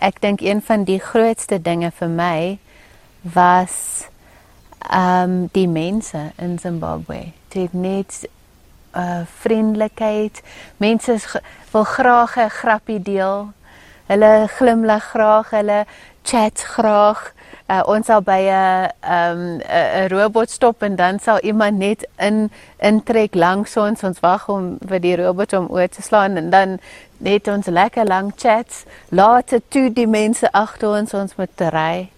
[0.00, 2.58] ek, dink een van die grootste dinge vir my
[3.22, 4.06] was
[4.88, 7.32] ehm um, die mense in Zimbabwe.
[7.48, 8.28] Dit net
[8.96, 10.42] uh vriendelikheid.
[10.76, 11.18] Mense
[11.70, 13.52] wil graag 'n grappie deel.
[14.06, 15.86] Hulle glimlag graag, hulle
[16.22, 17.32] chat graag.
[17.68, 22.50] Uh, ons sal by 'n um 'n robot stop en dan sal iemand net in
[22.80, 26.78] intrek langs ons ons wag om vir die robot om oor te slaan en dan
[27.18, 28.84] net ons lekker lang chats.
[29.08, 32.08] Later toe die mense agter ons ons moet ry.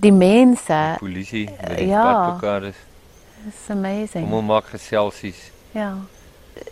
[0.00, 2.04] Die mense, Polisie, die ja.
[2.04, 2.76] padplekkaar is.
[3.48, 4.24] it's amazing.
[4.24, 5.50] Almal maak geselsies.
[5.72, 5.94] Ja.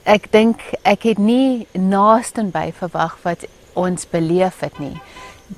[0.04, 3.46] Ek dink ek het nie naasten by verwag wat
[3.78, 4.96] ons beleef het nie.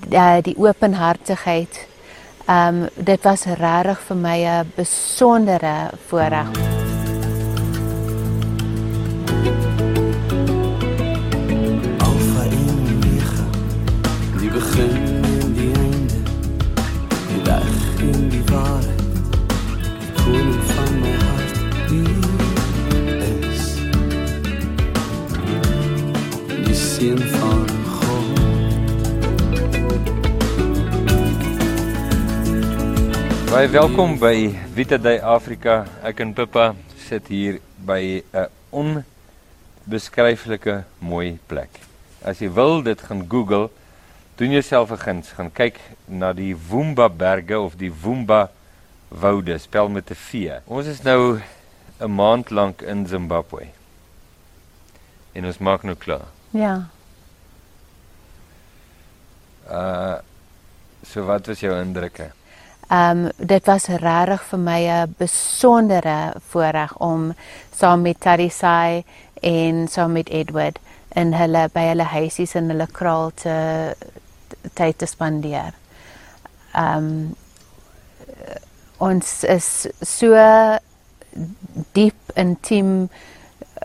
[0.07, 1.87] Die, die openhartigheid.
[2.51, 6.49] Ehm um, dit was regtig vir my 'n besondere voorreg.
[12.07, 13.45] Alpha en Omega,
[14.41, 14.91] die begin
[15.23, 16.21] en die einde,
[17.29, 21.57] die weg en die die koning van my hart,
[21.89, 22.19] die
[23.51, 23.63] is.
[26.67, 27.80] Die seun van
[33.51, 35.81] Baie welkom by Vita Day Afrika.
[36.07, 36.71] Ek en Pippa
[37.03, 41.83] sit hier by 'n onbeskryflike mooi plek.
[42.23, 43.71] As jy wil dit gaan Google,
[44.37, 48.51] doen jouself 'n guns, gaan kyk na die Woomba berge of die Woomba
[49.09, 50.61] woude, spel met 'n V.
[50.67, 51.43] Ons is nou
[51.99, 53.67] 'n maand lank in Zimbabwe.
[55.33, 56.29] En ons maak nou klaar.
[56.51, 56.87] Ja.
[59.69, 60.19] Uh
[61.03, 62.31] so wat was jou indrukke?
[62.91, 67.35] Ehm um, dit was regtig vir my 'n besondere voorreg om
[67.71, 69.05] saam met Tarisai
[69.41, 70.79] en saam met Edward
[71.15, 73.95] in hulle by hulle huisies in hulle kraal te
[74.75, 75.73] tyd te spandeer.
[76.75, 77.37] Ehm um,
[78.99, 80.35] ons is so
[81.93, 83.09] diep intiem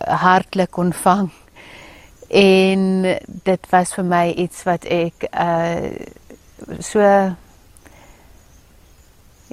[0.06, 1.30] hartlik ontvang
[2.28, 5.94] en dit was vir my iets wat ek uh
[6.80, 7.02] so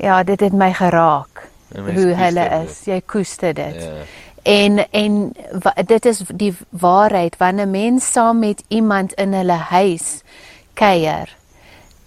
[0.02, 2.68] ja, dit het my geraak hoe hulle dit.
[2.68, 2.80] is.
[2.84, 3.78] Jy koester dit.
[3.82, 4.02] Ja.
[4.42, 5.32] En en
[5.86, 10.22] dit is die waarheid wanneer mens saam met iemand in hulle huis
[10.74, 11.30] kuier,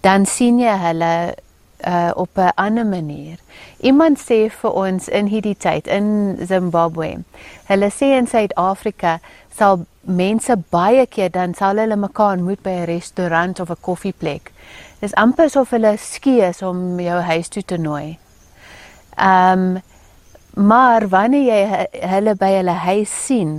[0.00, 1.34] dan sien jy hulle
[1.86, 3.38] uh, op 'n ander manier.
[3.80, 7.16] Iemand sê vir ons in hierdie tyd in Zimbabwe.
[7.64, 9.18] Hulle sê in Suid-Afrika
[9.56, 14.52] sal mense baie keer dan sal hulle mekaar ontmoet by 'n restaurant of 'n koffieplek.
[15.00, 18.18] Dis amper asof hulle skie is om jou huis toe te nooi.
[19.16, 19.82] Ehm um,
[20.56, 23.50] maar wanneer jy hu- hulle by hulle huis sien,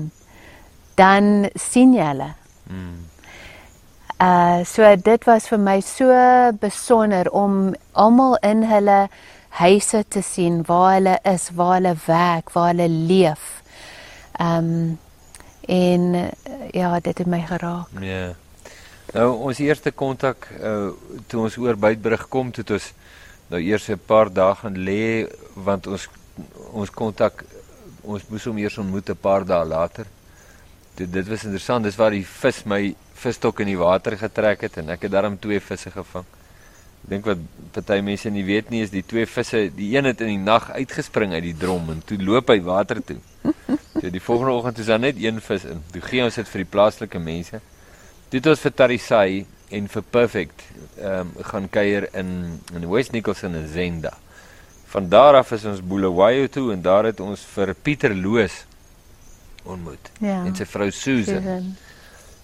[0.97, 2.31] dan sien jy hulle.
[2.73, 3.03] Mm.
[4.21, 6.09] Uh so dit was vir my so
[6.61, 9.07] besonder om almal in hulle
[9.59, 13.61] huise te sien waar hulle is, waar hulle werk, waar hulle leef.
[14.39, 14.99] Ehm um,
[15.67, 16.31] en
[16.73, 17.87] ja, dit het my geraak.
[18.01, 18.33] Ja.
[19.15, 20.89] Nou ons eerste kontak uh,
[21.31, 22.87] toe ons oor Beitbrug kom, toe het ons
[23.47, 26.09] nou eers 'n paar dae gaan lê want ons
[26.73, 27.45] ons kontak
[28.03, 30.05] ons moes hom eers ontmoet 'n paar dae later.
[30.95, 34.77] Dit dit was interessant, dis waar die vis my visstok in die water getrek het
[34.77, 36.25] en ek het daarom twee visse gevang.
[37.03, 37.37] Ek dink wat
[37.71, 40.71] party mense nie weet nie is die twee visse, die een het in die nag
[40.71, 43.19] uitgespring uit die drom en toe loop hy water toe.
[44.01, 45.83] So die volgende oggend is daar net een vis in.
[45.91, 47.61] Toe gee ons dit vir die plaaslike mense.
[48.29, 50.63] Het ons vir Tarisai en vir Perfect
[50.97, 54.13] ehm um, gaan kuier in in West Nicholson en Zenda.
[54.91, 58.65] Van daar af is ons Bulawayo toe en daar het ons vir Pieter Loos
[59.63, 60.43] ontmoet Ja.
[60.45, 61.41] en sy vrou Susan.
[61.43, 61.75] Susan.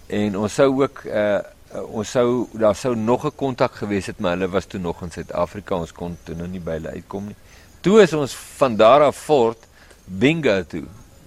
[0.08, 1.42] En ons sou ook uh
[1.74, 5.12] ons sou daar sou nog 'n kontak gewees het, maar hulle was toe nog in
[5.12, 5.76] Suid-Afrika.
[5.76, 7.36] Ons kon toe nog nie by hulle uitkom nie.
[7.82, 9.58] Toe is ons van daar af voort
[10.06, 10.84] Bingo toe.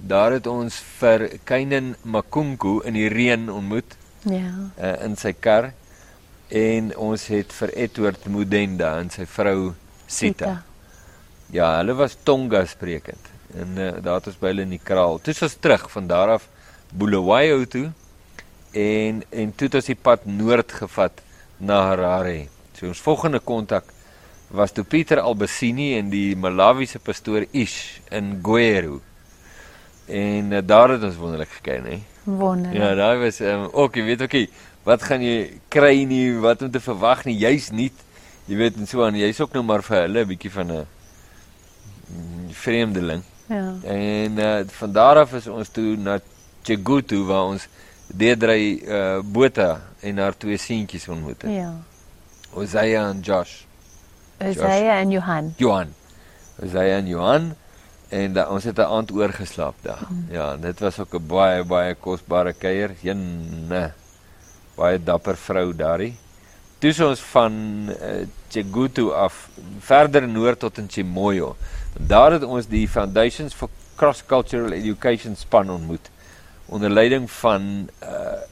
[0.07, 4.51] Daar het ons vir Keinen Makunku in die reën ontmoet Ja.
[4.75, 5.71] uh, in sy kar
[6.51, 9.75] en ons het vir Edward Mudenda en sy vrou
[10.07, 10.63] Sita.
[11.55, 13.31] Ja, hulle was Tonga sprekend.
[13.55, 15.21] En uh, daar het ons by hulle in die kraal.
[15.23, 16.49] Toe ons terug van daar af
[16.91, 17.89] Bulawayo toe
[18.77, 21.23] en en toe het ons die pad noord gevat
[21.59, 22.49] na Harare.
[22.77, 23.95] So ons volgende kontak
[24.55, 29.01] was toe Pieter Albasini en die Malawiese pastoor Ish in Gweru.
[30.07, 32.03] En uh, daar het ons wonderlik geken, hè.
[32.27, 32.81] Wonderlik.
[32.81, 34.49] Ja, daai was um, ook, jy weet okay,
[34.87, 37.93] wat gaan jy kry nie, wat om te verwag nie, jy's nie.
[38.51, 40.87] Jy weet en so aan, jy's ook nou maar vir hulle 'n bietjie van 'n
[42.11, 43.23] mm, vreemdeling.
[43.47, 43.75] Ja.
[43.83, 46.19] En uh, van daar af is ons toe na
[46.63, 47.69] Chegutu waar ons
[48.07, 51.51] deurdry uh Botha en haar twee seentjies ontmoet het.
[51.51, 51.75] Ja.
[52.51, 53.63] Hosea en Josh.
[54.39, 55.55] Hosea en Johan.
[55.57, 55.95] Johan.
[56.59, 57.55] Hosea en Johan
[58.17, 60.07] en da, ons het 'n aand oorgeslaap daar.
[60.09, 60.27] Mm.
[60.31, 62.95] Ja, dit was ook 'n baie baie kosbare kuier.
[63.01, 63.93] Jenne.
[64.75, 66.17] Baie dapper vrou daarin.
[66.79, 67.53] Toe is ons van
[67.89, 69.49] uh, Chegutu af
[69.79, 71.57] verder noord tot in Chimoyo.
[71.97, 76.11] Daar het ons die Foundations for Cross Cultural Education span ontmoet
[76.67, 78.45] onder leiding van uh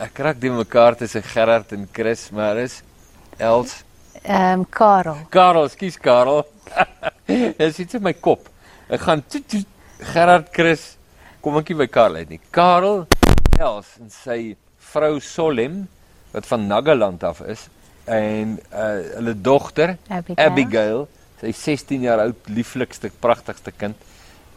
[0.00, 2.78] ek krak die mekaar tussen Gerard en Chris, maar is
[3.36, 3.82] Els
[4.22, 5.26] Ehm um, Karel.
[5.30, 6.44] Karel, skus Karel.
[7.58, 8.48] Dit sit in my kop.
[8.90, 9.68] Ek gaan toet, toet,
[10.12, 10.96] Gerard Chris
[11.40, 12.40] kom ek nie by Karel uit nie.
[12.54, 13.04] Karel,
[13.60, 14.54] Els en sy
[14.92, 15.82] vrou Solem
[16.32, 17.66] wat van Nagaland af is
[18.10, 20.46] en uh hulle dogter Abigail.
[20.46, 21.02] Abigail,
[21.40, 24.08] sy 16 jaar oud, lieflikste, pragtigste kind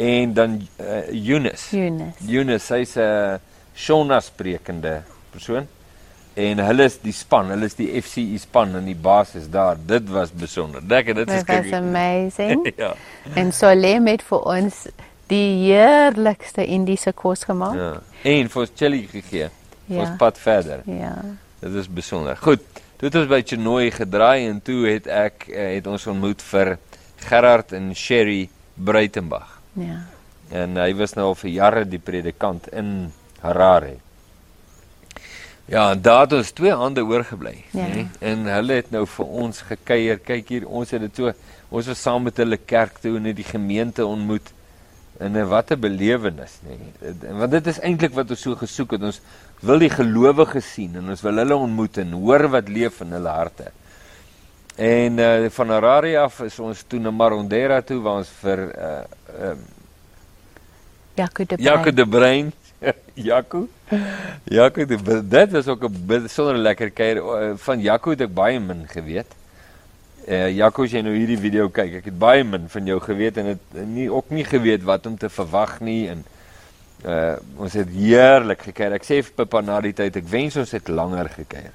[0.01, 1.69] en dan uh, Eunice.
[1.77, 2.25] Eunice.
[2.27, 3.39] Eunice, sy's 'n uh,
[3.75, 5.67] Shona sprekende persoon.
[6.33, 9.77] En hulle is die span, hulle is die FCE span en die baas is daar.
[9.77, 10.81] Dit was besonder.
[10.81, 11.73] Dink dit is Dit was kyk.
[11.77, 12.71] amazing.
[12.83, 12.93] ja.
[13.35, 14.87] en Solem het vir ons
[15.29, 17.77] die heerlikste Indiese kos gemaak.
[17.77, 17.91] Ja.
[18.33, 19.49] En vir ons chili gegee.
[19.85, 19.99] Ja.
[20.01, 20.81] Ons pad verder.
[20.89, 21.13] Ja.
[21.61, 22.37] Dit is besonder.
[22.41, 22.65] Goed.
[22.97, 26.77] Toe het ons by Chenoy gedraai en toe het ek eh, het ons ontmoet vir
[27.27, 29.59] Gerard en Sherry Breitenberg.
[29.79, 29.99] Ja.
[30.53, 33.11] En hy was nou al vir jare die predikant in
[33.43, 33.97] Harare.
[35.65, 37.85] Ja, en daar het ons twee hande oorgebly, Ja.
[37.87, 38.07] nê?
[38.19, 40.19] En hulle het nou vir ons gekuier.
[40.19, 41.31] Kyk hier, ons het dit so
[41.69, 44.51] ons was saam met hulle kerk toe en het die gemeente ontmoet.
[45.19, 46.77] En wat 'n belewenis, nê?
[47.31, 49.01] Want dit is eintlik wat ons so gesoek het.
[49.01, 49.21] Ons
[49.61, 53.29] wil die gelowiges sien en ons wil hulle ontmoet en hoor wat leef in hulle
[53.29, 53.71] harte.
[54.75, 59.03] En uh, van Harare af is ons toe na Marondera toe waar ons vir uh,
[59.41, 59.53] uh,
[61.15, 61.95] Jaco de Jaco Bruin.
[61.95, 62.53] de Bruin.
[63.29, 63.67] Jaco.
[64.43, 64.85] Jaco.
[64.85, 69.27] Dit was ook 'n besonder lekker kuier Eh, van Jaco het ek baie min geweet.
[70.27, 72.99] Eh uh, Jaco as jy nou hierdie video kyk, ek het baie min van jou
[72.99, 76.23] geweet en het nie ook nie geweet wat om te verwag nie en
[77.05, 78.93] uh ons het heerlik gekuier.
[78.93, 81.73] Ek sê vir Pippa na die tyd, ek wens ons het langer gekuier.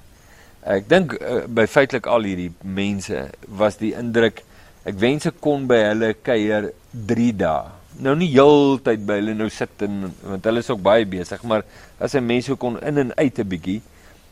[0.65, 4.43] Ek dink uh, by feitelik al hierdie mense was die indruk
[4.89, 7.78] ek wens ek kon by hulle kuier 3 dae.
[7.99, 11.65] Nou nie heeltyd by hulle nou sit en want hulle is ook baie besig, maar
[11.99, 13.83] as 'n mens ook kon in en uit 'n bietjie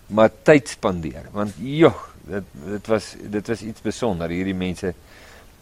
[0.08, 1.96] maar tyd spandeer want joh,
[2.26, 4.94] dit dit was dit was iets besonder hierdie mense.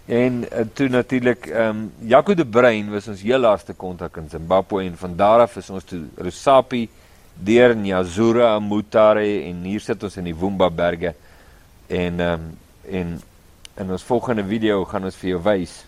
[0.06, 4.28] En uh, toe natuurlik ehm um, Jaco de Bruin was ons heel laaste kontak in
[4.28, 6.88] Zimbabwe en van daar af is ons toe Rusapi
[7.34, 11.14] deur Nyazura, Mutare en hier sit ons in die Woomba berge.
[11.86, 13.20] En ehm um, en
[13.76, 15.84] in ons volgende video gaan ons vir jou wys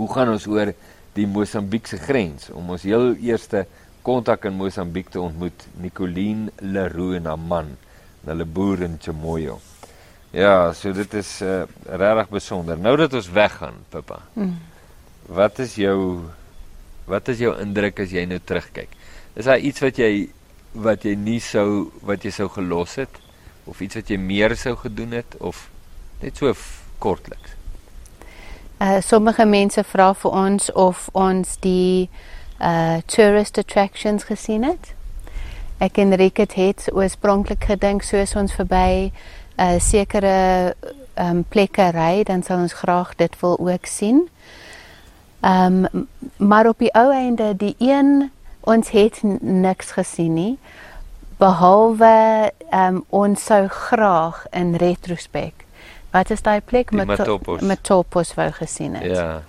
[0.00, 0.72] hoe gaan ons oor
[1.16, 3.64] die Mosambiekse grens om ons heel eerste
[4.06, 7.74] kontak in Mosambiek te ontmoet, Nicoline Leroux en haar man,
[8.22, 9.58] en hulle boer in Chimoyo.
[10.30, 12.78] Ja, so dit is uh, regtig besonder.
[12.78, 14.20] Nou dat ons weggaan, Pippa.
[14.38, 14.54] Mm.
[15.30, 15.98] Wat is jou
[17.10, 18.92] wat is jou indruk as jy nou terugkyk?
[19.34, 20.28] Is daar iets wat jy
[20.70, 23.16] wat jy nie sou wat jy sou gelos het
[23.66, 25.66] of iets wat jy meer sou gedoen het of
[26.22, 26.54] net so
[27.02, 27.59] kortliks?
[28.80, 32.08] Uh sommige mense vra vir ons of ons die
[32.60, 34.94] uh tourist attractions gesien het.
[35.78, 39.12] Ek en Rick het het oorspronklik gedink soos ons verby 'n
[39.60, 40.74] uh, sekere
[41.20, 44.28] um plekke ry, dan sal ons graag dit wil ook sien.
[45.44, 50.58] Um m- maar op die ou einde die een ons het niks gesien nie
[51.38, 55.59] behalwe um ons sou graag in retrospek
[56.12, 57.60] wat is daai plek Mato- Matopos.
[57.60, 59.16] Matopos wou gesien het.
[59.16, 59.42] Ja.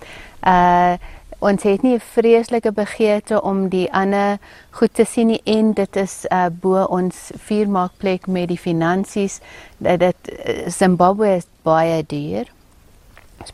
[0.46, 0.98] Uh
[1.42, 4.38] ons het nie 'n vreeslike begeerte om die ander
[4.70, 9.40] goed te sien nie en dit is uh bo ons vuurmaakplek met die finansies
[9.78, 10.14] dat dit
[10.46, 12.44] uh, Zimbabwe is baie duur.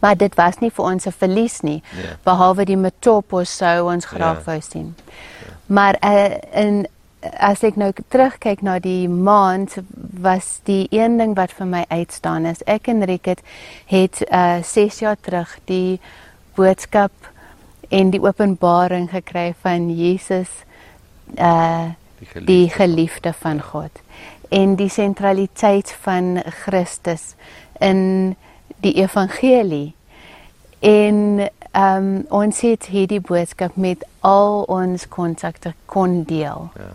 [0.01, 2.17] Maar dit was nie vir ons 'n verlies nie Ja.
[2.23, 4.43] behalwe die Matopos sou ons graag Ja.
[4.45, 4.95] wou sien.
[5.67, 6.87] Maar uh in
[7.21, 9.79] as ek nou terugkyk na die maand
[10.23, 13.43] was die een ding wat vir my uitstaan is ek en Rick het
[13.91, 16.01] het uh 6 jaar terug die
[16.55, 17.13] boodskap
[17.91, 20.49] en die openbaring gekry van Jesus
[21.39, 22.47] uh Die geliefde.
[22.47, 24.03] die geliefde van God
[24.49, 27.35] en die sentraliteit van Christus
[27.81, 28.37] in
[28.83, 29.95] die evangelie
[30.81, 31.49] en
[31.79, 36.71] um, ons het hierdie boodskap met al ons kontakte kon deel.
[36.75, 36.93] Ja.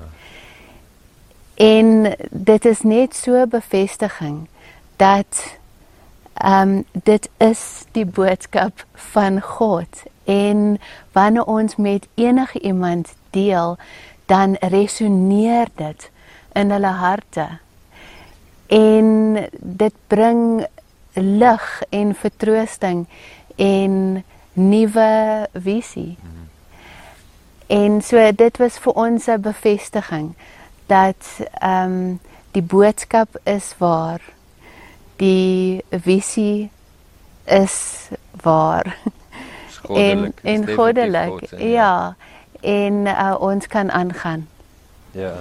[1.56, 4.48] En dit is net so bevestiging
[4.96, 5.58] dat
[6.34, 10.80] Ehm um, dit is die boodskap van God en
[11.12, 13.78] wanneer ons met enige iemand deel,
[14.25, 16.10] dan resoneer dit
[16.54, 17.48] in hulle harte.
[18.68, 20.66] En dit bring
[21.13, 23.08] lig en vertroosting
[23.56, 24.24] en
[24.54, 26.18] nuwe visie.
[27.68, 30.36] En so dit was vir ons 'n bevestiging
[30.86, 32.20] dat ehm um,
[32.52, 34.22] die boodskap is waar.
[35.16, 36.72] Die visie
[37.46, 38.08] is
[38.42, 38.98] waar.
[39.84, 40.40] Goddelik.
[40.42, 41.50] En en goddelik.
[41.50, 41.58] Ja.
[41.58, 42.16] ja.
[42.62, 44.48] En uh, ons kan aangaan.
[45.12, 45.34] Ja.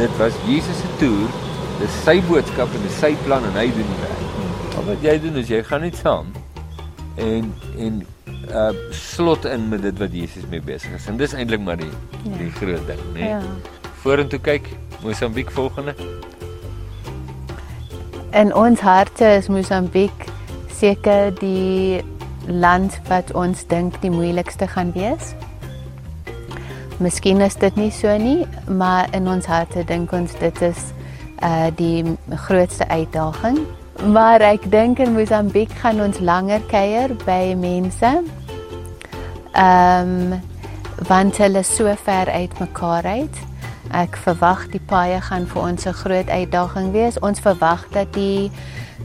[0.00, 1.28] Dit was Jesus se toer.
[1.80, 4.22] Dis sy boodskap en dis sy plan en hy doen die werk.
[4.80, 6.30] Al wat jy doen is jy gaan net saam
[7.20, 7.98] en en
[8.48, 11.08] uh slot in met dit wat Jesus mee besig is.
[11.12, 12.38] En dis eintlik maar die ja.
[12.38, 13.18] die groot ding, né?
[13.18, 13.28] Nee?
[13.28, 13.42] Ja.
[14.00, 14.72] Vorentoe kyk,
[15.04, 15.94] Mosambiek volgende.
[18.32, 20.26] In ons harte is Mosambiek
[20.80, 22.00] seker die
[22.48, 25.34] land wat ons dink die moeilikste gaan wees.
[27.00, 30.92] Miskien is dit nie so nie, maar in ons harte dink ons dit is
[31.42, 32.04] uh die
[32.46, 33.62] grootste uitdaging.
[34.12, 38.20] Maar ek dink in Mosambiek gaan ons langer kuier by mense
[39.52, 40.40] Ehm um,
[41.08, 43.36] want hulle so ver uit mekaar uit.
[43.90, 47.18] Ek verwag die paaie gaan vir ons 'n groot uitdaging wees.
[47.18, 48.50] Ons verwag dat die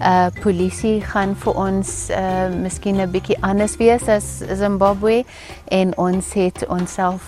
[0.02, 5.24] uh polisie gaan vir ons uh miskien 'n bietjie anders wees as Zimbabwe
[5.66, 7.22] en ons het onsself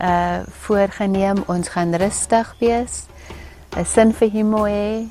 [0.00, 3.06] uh voorgenem ons gaan rustig wees.
[3.76, 5.06] 'n Sin vir humor hê.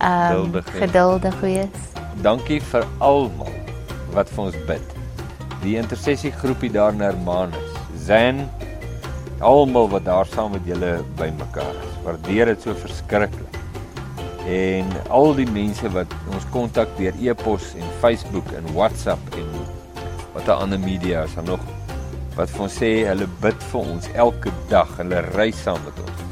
[0.00, 1.78] Um, geduldig wees.
[2.22, 3.52] Dankie vir almal
[4.12, 5.02] wat vir ons bid
[5.62, 7.74] die intersessie groepie daar in Hermanus.
[7.96, 8.48] Zen
[9.38, 11.98] almal wat daar saam met julle bymekaar is.
[12.04, 13.60] Waardeer dit so verskriklik.
[14.46, 19.50] En al die mense wat ons kontak deur e-pos en Facebook en WhatsApp en
[20.34, 21.62] wat daar ander media is, dan nog
[22.36, 24.90] wat vir ons sê hulle bid vir ons elke dag.
[24.98, 26.22] Hulle reis saam met ons.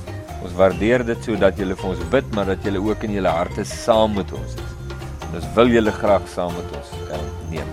[0.40, 3.64] Ons waardeer dit sodat julle vir ons bid, maar dat julle ook in julle harte
[3.68, 4.72] saam met ons is.
[5.28, 7.20] En ons wil julle graag saam met ons uh,
[7.52, 7.68] neem.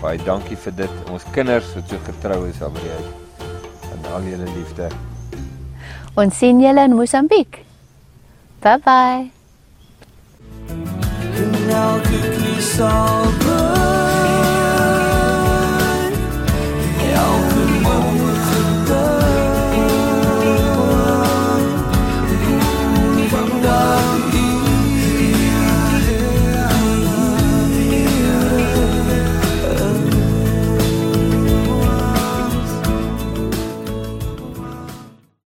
[0.00, 0.96] Baie dankie vir dit.
[1.12, 2.98] Ons kinders wat so getrou is aan jy.
[3.92, 4.90] En al julle liefde.
[6.16, 7.60] Ons sien julle in Mosambiek.
[8.64, 9.24] Bye bye.
[11.66, 13.45] Nou kyk jy sal